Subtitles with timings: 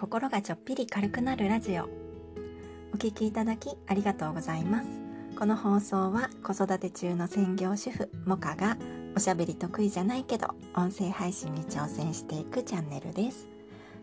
[0.00, 1.82] 心がちょっぴり軽くなるラジオ。
[2.94, 4.86] お聞きいただきありがとうございます。
[5.38, 8.78] この放送は子育て中の専業主婦モカが
[9.14, 13.46] おしゃべり得意じゃないけど音声配信に挑戦していくチャンネルです。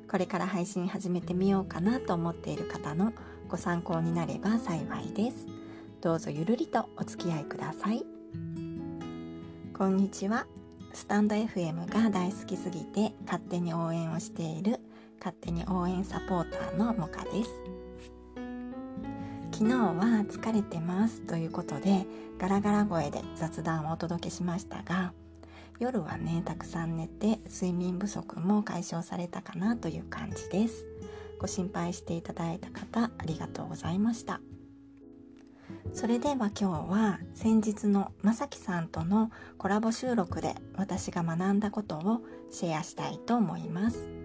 [0.07, 3.11] これから配信始めてみようかなと思っている方の
[3.49, 5.47] ご参考になれば幸いです。
[6.01, 8.05] どうぞゆるりとお付き合いください。
[9.75, 10.45] こんにちは。
[10.93, 14.79] スタンド FM が大好きすぎて勝手に応援をしている
[15.19, 17.49] 勝手に応援サポーターのモカです。
[19.51, 22.05] 昨日は疲れてますということで
[22.37, 25.13] ガラガラ声で雑談をお届けしましたが
[25.79, 30.85] 夜はねたくさん寝て睡眠不足も解消されたかなという感じです。
[31.39, 34.41] ご心配していただいた方ありがとうございました。
[35.93, 44.16] それでは今日は先日のまさきさんとのコラボ収録で私が学んだことをシェアしたいと思います。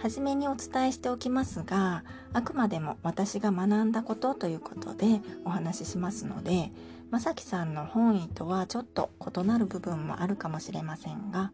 [0.00, 6.70] はじめにお伝えしておきますが、あくまでも私が学んだことということでお話ししますので、
[7.10, 11.50] まさきさんの本意とはちょっと異なる部分もあるかもしれませんが、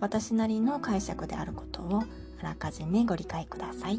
[0.00, 2.04] 私なりの解釈であることを
[2.40, 3.98] あらかじめご理解ください。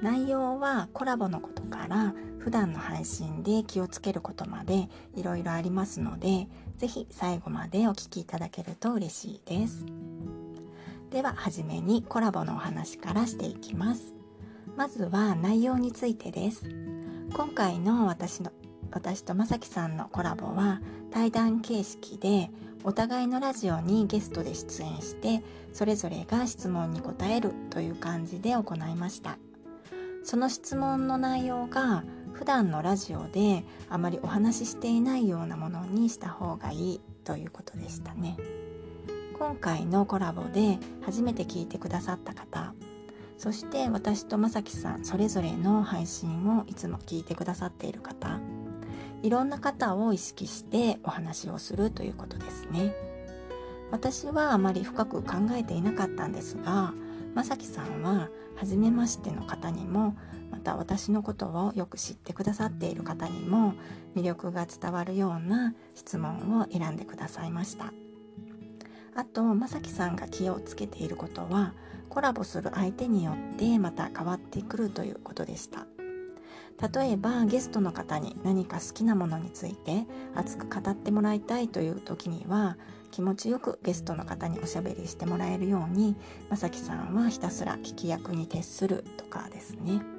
[0.00, 9.84] 内容はコラボのことから普段の配信で気をつけることまでいろいろありますので是非最後までお聴きいただけると嬉しいです
[11.10, 14.14] では初めにコラボのお話からしていきます。
[14.76, 16.68] まずは内容についてです。
[17.32, 18.52] 今回の私の
[18.90, 22.50] 私とまさきさんのコラボは対談形式で
[22.84, 25.42] お互いのラジオにゲストで出演して
[25.72, 29.38] それぞれが質問に答えるという感じで行いました。
[30.24, 38.36] その質問の内容が普段のラジオであまりお話ししていないようなものにした方がいいということでしたね。
[39.38, 42.74] 今回のコラボで初めて聞いてくださった方
[43.36, 48.40] そして私とまさきさんそれぞれの配信をいつも聞いてくださっている方
[49.22, 52.94] いろんな方を意識してお話をするということですね。
[53.90, 56.92] 私はあまり深く考えていなかったんですが
[57.34, 60.16] まさきさんは初めましての方にも
[60.50, 63.74] また私のことをよく知ってくださっている方にも
[64.14, 67.92] 魅力が伝わるような質問を選んでくださいました。
[69.18, 71.74] あとまさきさんが気をつけていることは
[72.08, 75.86] コラボする相手によってまた変わってくるということでした。
[76.80, 80.06] 例えばゲストの方に何か好きなものについて
[80.36, 82.78] 熱く語ってもらいたいという時には
[83.10, 86.14] 気持ちよくゲストの方におしゃべりしてもらえるように
[86.48, 90.17] まさきさんはひたすら聞き役に徹するとかですね。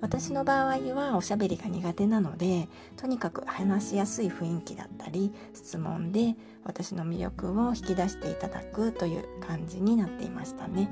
[0.00, 10.88] 私の場合はおしゃべりが苦手なのでとにかく話しやすい雰囲気だったり質問で私の魅力を引き出していただくという感じになっていましたね。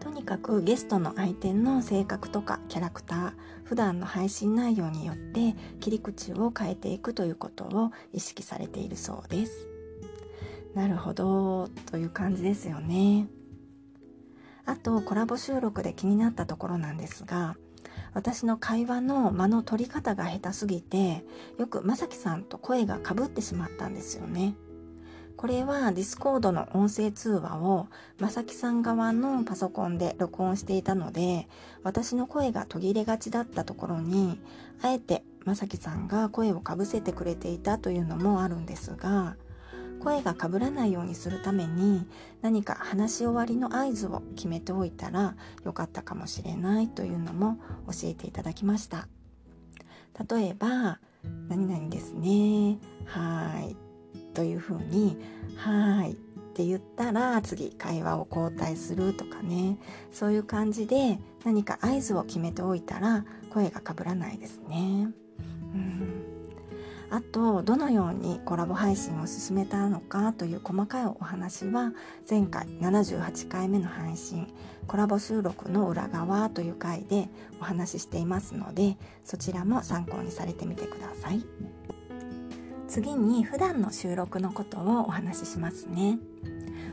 [0.00, 3.32] とにかくゲストの相手の性格とかキャラクター
[3.64, 9.68] 普段の配信内容によって切り口を変えていくということを意識されているそうです
[10.74, 13.26] なるほどという感じですよね
[14.68, 17.56] あとコラボ収録で気になったところなんですが
[18.12, 21.24] 私の会話の間の取り方が下手すぎて
[21.58, 24.54] よくまさきさんと声がかぶってしまったんですよね。
[25.38, 27.86] これは Discord の音声通話を
[28.18, 31.48] まさきさん側のパソコンで録音していたので
[31.84, 34.40] 私の声が途切れがちだったところに
[34.82, 39.36] あえてまさきさんが声をかぶせてくれていたというのもあるんですが
[40.02, 42.06] 声がかぶらないようにするために
[42.42, 49.08] 何か話し終わりの合図を決めておいたらよかったかもしれないというのも教えていただきました
[50.30, 50.98] 例えば
[51.48, 53.76] 何々ですねはい
[54.34, 55.16] というふうに
[55.56, 56.14] 「はい」っ
[56.54, 59.78] て言ったら次会話を交代するとかね
[60.12, 65.08] そういう感じで何か合図を決めておいたら声がかぶらないですね。
[65.74, 66.17] うん
[67.10, 71.92] あとどのようにコラボ配信を進めたのかという細かいお話は
[72.28, 74.46] 前回78回目の配信
[74.86, 77.28] コラボ収録の裏側という回で
[77.60, 81.44] お話ししていますのでそちらも参考にされてみてください。
[82.88, 86.18] 次に普段の収録のことをお話ししますね。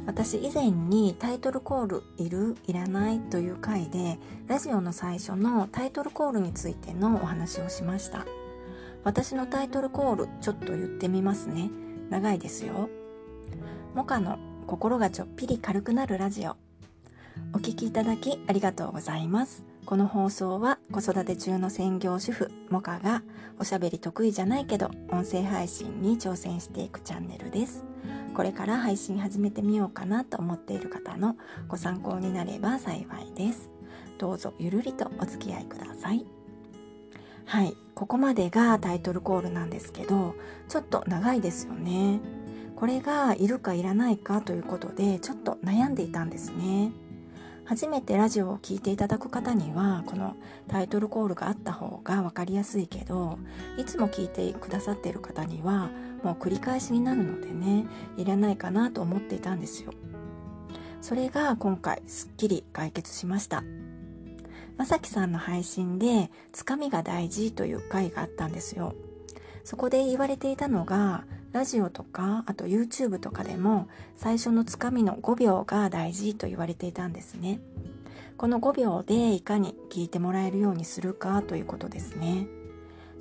[0.06, 2.58] 私以前にタイトルコールいる？
[2.68, 3.20] いらない？
[3.20, 8.26] という回でラジオの最初のタイトルコールについてのお話をしました。
[9.06, 11.70] 私のタイトルコールちょっと言ってみますね。
[12.10, 12.90] 長いですよ。
[13.94, 16.58] モカの心がちょっぴり軽くなるラジオ。
[17.54, 19.64] お聴きいただきありがとうございます。
[19.86, 23.22] この放送は子育て中の専業主婦モカが
[23.60, 27.86] おしゃべり得意じゃないけど音声配信に挑戦していくチャンネルです。
[28.34, 31.38] これから配信始めてみようかなと思っている方の
[31.68, 33.70] ご参考になれば幸いです。
[34.18, 36.26] どうぞゆるりとお付き合いください。
[37.46, 37.76] はい。
[37.96, 40.36] ここまでがタイトルコールなんですけど
[40.68, 42.20] ちょっと長いですよね。
[42.76, 46.92] これがいるかいらないかということでちょっと悩んでいたんですね。
[47.64, 50.36] 初めてラジオを聴いていただく方にはこの
[50.68, 53.40] タイトルコールがあった方が分かりやすいけど
[53.78, 55.90] いつも聞いてくださっている方には
[56.22, 57.86] もう繰り返しになるのでね
[58.18, 59.94] いらないかなと思っていたんですよ。
[61.02, 63.64] それが今回すっきり解決しました。
[64.78, 68.94] まさきさんの配信で「つかみが大事」という回があったんですよ。
[69.64, 77.62] そこで言われていたのがラジオとかあと YouTube とかでも最初のつかみの5秒が大事と言われていたんですね。
[78.38, 82.48] この5秒でいかに聞いてもらえるようにするかということですね。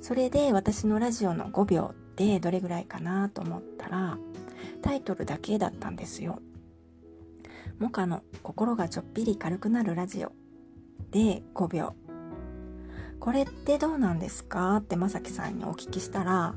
[0.01, 4.19] それで私のラジオの5秒ってどれぐらいかなと思ったら
[4.81, 6.41] タイトルだけだったんですよ。
[7.79, 10.31] モカの心がちょっぴり軽くなるラジオ。
[11.11, 11.93] で5秒。
[13.19, 14.77] これってどうなんですか？
[14.77, 16.53] ってまさきさんにお聞きしたら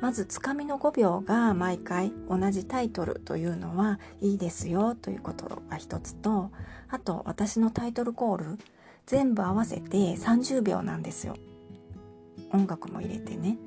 [0.00, 6.50] まずつかみの5秒が毎回同じタイトルというのはいいですよということが一つと
[6.88, 8.58] あと私のタイトルコール
[9.06, 11.36] 全部合わせて30秒なんですよ。
[12.52, 13.58] 音楽も入れてね。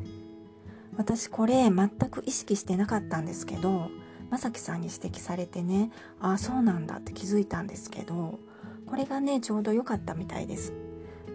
[0.98, 3.90] 私これ全く意識してなかったんですけど
[4.30, 5.92] まさきさんに指摘されてね
[6.22, 8.40] ああそうなんだって気づいたんですけど
[8.88, 10.74] これがねちょうど良かったみたいです。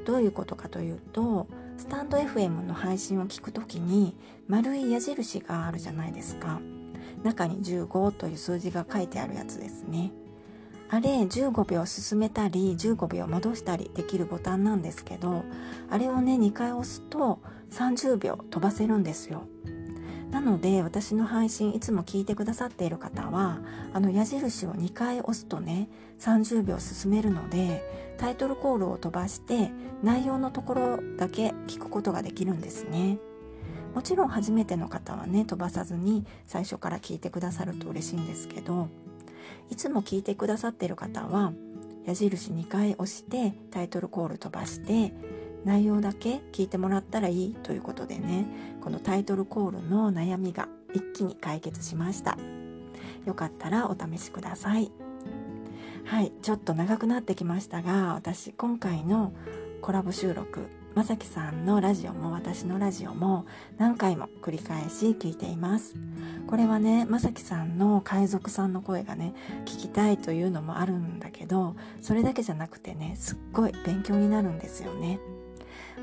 [0.05, 4.17] どういうことかというとスタンド FM の配信を聞くときに
[4.49, 6.61] 丸い矢印があるじゃないですか。
[7.23, 10.13] 中に15という数字が書いてあるやつですね。
[10.93, 15.45] あれ15秒進めたり15秒戻したりできるボタンなんですけど
[15.89, 17.39] あれをね2回押すと
[17.71, 19.45] 30秒飛ばせるんですよ。
[20.31, 23.59] なので私の配信いつも聞いてくださっている方は
[23.93, 25.89] あの矢印を2回押すとね
[26.21, 29.71] 30秒進めるのでタイトルコールを飛ばして
[30.03, 33.19] 内容のところだけ聞くことができるんですね。
[33.95, 38.89] もちろん初めての方はね飛ばさずに最初から聞いてくださると嬉しいんですけど
[39.69, 41.53] いつも聞いてくださっている方は
[42.07, 45.13] 矢印2回押してタイトルコール飛ばして
[45.65, 48.47] 内容だけ聞いてもらったらいいということでね。
[48.81, 52.39] このタイトルコールの悩みが一気に解決しました。
[53.27, 54.91] よかったらお試しください。
[56.05, 59.33] はいちょっと長くなってきましたが私今回の
[59.81, 63.47] コラボ収録まさきさんのラジオも私のラジオも
[63.79, 65.95] 何回も繰り返し聞いています。
[66.49, 69.35] これはねまさきさんの海賊さんの声がね
[69.67, 75.21] 聞きたいというのもあるんだけどそれだけじゃなくてねすっごい勉強になるんですよね。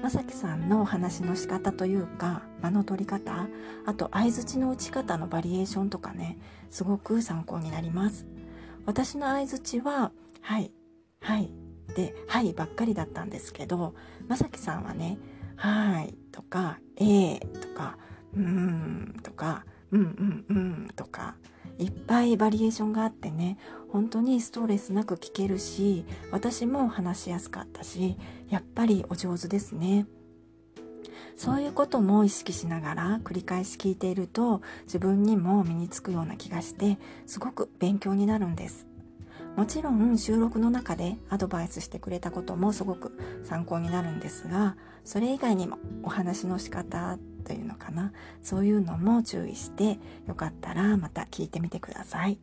[0.01, 3.47] まさきさんのお話の仕方というか間の取り方
[3.85, 6.38] あと相づちの打ち方のバリエーションとかね
[6.69, 8.25] すごく参考になります。
[8.85, 10.11] 私の相づちは
[10.41, 10.71] 「はい
[11.19, 11.51] はい」
[11.95, 13.95] で「はい」ばっかりだったんですけど
[14.27, 15.17] まさきさんはね
[15.57, 17.97] 「はい」とか「ええ」とか
[18.33, 21.35] 「うーん」とか「うんうんうん」とか
[21.79, 23.57] いっぱいバリエーションがあってね
[23.91, 28.18] 本当にストレスなく聞けるし私も話しやすかったし
[28.50, 30.06] やっぱりお上手ですね。
[31.35, 36.97] そういうことも意識しながら繰り返し聞いていると自分にも身につくような気がして
[37.27, 38.88] すごく勉強になるんです。
[39.57, 48.13] もちろん収録の中でアドバイスしてくれたこともすごく参考になるんですがそれ以外にもお話の仕方というのかな？
[48.43, 49.97] そういうのも注意して
[50.27, 52.39] よかったらまた聞いてみてください。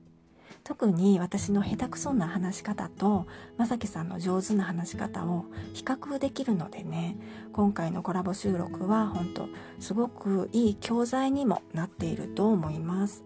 [0.64, 3.26] 特に私の下手くそな話し方と
[3.58, 5.44] まさきさんの上手な話し方を
[5.74, 7.18] 比較できるのでね
[7.52, 13.24] 今回のコラボ収録は本当すごくいい教材にもなっていると思います。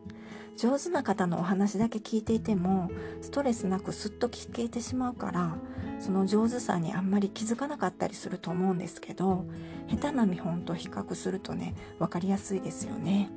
[0.59, 2.91] 上手な方のお話だけ聞いていても
[3.23, 5.57] ストレスなくすっと聞けてしまうから
[6.01, 9.45] その上手さにあんまり気づかなかったりすると思うんですけど
[9.89, 13.31] 下手な見本と比較するとね分かりやすいですよね。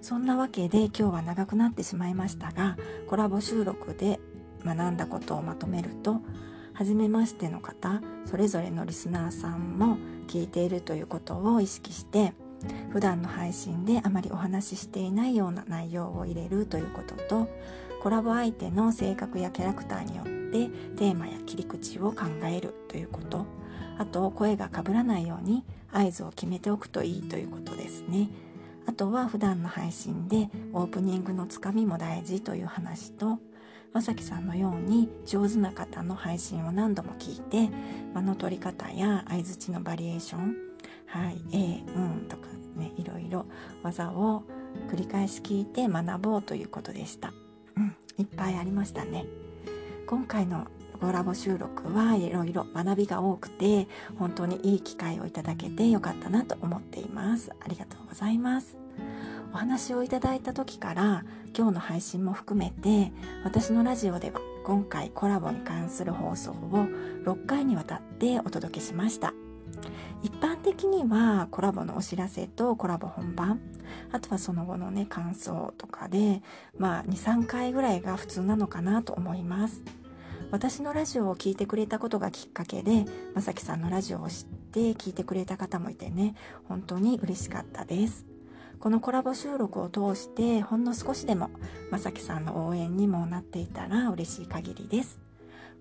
[0.00, 4.18] そんなわけで今日は長くなってしまいましたがコラボ収録で
[4.64, 6.22] 学んだことをまとめると
[6.72, 12.32] 初めましての方それぞれのリスナーさんも聞いているということを意識して
[12.90, 17.48] 普段の配信であまりお話ししていないような内容を入れるということと
[18.02, 23.46] コラボ相手の性格やキャラクターによってテーマや切り口を考えるということ
[23.98, 28.28] あと声がかぶらないように合図を決めておくといいということですね。
[28.86, 33.38] あとは普段の配信でオープニングのつかみも大事という話と
[33.92, 37.68] まさきさんのように上手な方の配信を何度も聞いて
[38.14, 40.69] 間の取り方や相づちのバリエーション
[41.10, 43.46] はい、えー、うんとかねいろいろ
[43.82, 44.44] 技を
[44.88, 47.32] 繰り返し聞いて学ぼうということでした。
[47.76, 49.26] うん、いっぱいありましたね。
[50.06, 50.66] 今回の
[51.00, 53.88] コラボ収録はいろいろ学びが多くて
[54.18, 58.76] 本当にいい機会をいただけてよかったなと思っていますありがとうございます
[59.54, 61.24] お話をいただいた時から
[61.56, 63.12] 今日の配信も含めて
[63.44, 66.86] 私のラジオでは今回コラボに関する放送を
[67.24, 69.32] 6回にわたってお届けしました
[70.22, 73.60] 一般的にはコラボのお知らせとコラボ本番
[74.12, 76.42] あとはその後のね感想とかで
[76.76, 79.82] まあ23回ぐらいが普通なのかなと思います。
[80.50, 86.34] 私のラジオを聴いてくれたことがきっかけでまさきさんのラジオを知って聞いてくれた方もいてね
[86.68, 88.26] 本当に嬉しかったです。
[88.80, 91.50] このコラボ収録を通してほんの少しでも
[91.90, 95.29] まさきさんの応援にもなっていたら嬉しい限りです。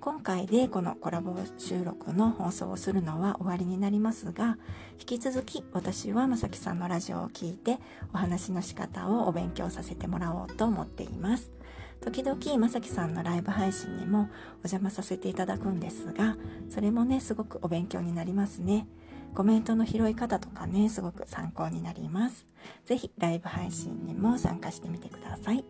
[0.02, 4.58] 今回でこのコラボ収録の放送をするのは終わりになりますが
[4.98, 7.80] 引き続き私はまさきさんのラジオを聴いて
[8.14, 11.52] お話の仕方をお勉強させてもらおうと思っています。
[12.00, 14.24] 時々まさきさんのライブ配信にもお
[14.70, 16.38] 邪魔させていただくんですが
[16.70, 18.88] それもねすごくお勉強になりますね。
[19.36, 22.46] コメントの拾い方とかねすごく参考になります。
[22.86, 25.66] 是非ライブ配信にも参加してみてください。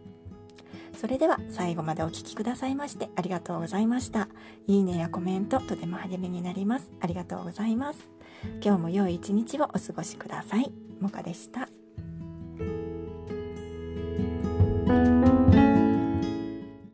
[0.99, 4.27] それでは最後までお聴きくださいましてありがとうございました。
[4.67, 6.91] いいねやコメントとても励みになります。
[6.99, 8.09] ありがとうございます。
[8.61, 10.73] 今日も良い一日をお過ごしください。
[10.99, 11.69] もかでした。